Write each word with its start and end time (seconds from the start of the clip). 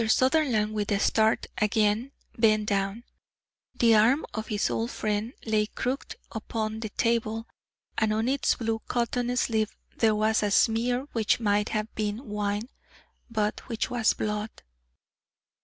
Mr. 0.01 0.09
Sutherland, 0.09 0.73
with 0.73 0.91
a 0.91 0.97
start, 0.99 1.45
again 1.59 2.11
bent 2.35 2.65
down. 2.67 3.03
The 3.75 3.93
arm 3.93 4.25
of 4.33 4.47
his 4.47 4.71
old 4.71 4.89
friend 4.89 5.33
lay 5.45 5.67
crooked 5.67 6.15
upon 6.31 6.79
the 6.79 6.89
table, 6.89 7.47
and 7.99 8.11
on 8.11 8.27
its 8.27 8.55
blue 8.55 8.81
cotton 8.87 9.37
sleeve 9.37 9.77
there 9.97 10.15
was 10.15 10.41
a 10.41 10.49
smear 10.49 11.01
which 11.11 11.39
might 11.39 11.69
have 11.69 11.93
been 11.93 12.27
wine, 12.27 12.67
but 13.29 13.59
which 13.69 13.91
was 13.91 14.13
blood. 14.13 14.49